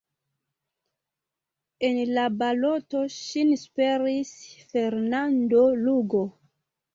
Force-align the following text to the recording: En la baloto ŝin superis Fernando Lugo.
En 1.89 1.99
la 2.17 2.23
baloto 2.37 3.03
ŝin 3.17 3.53
superis 3.65 4.33
Fernando 4.73 5.63
Lugo. 5.85 6.25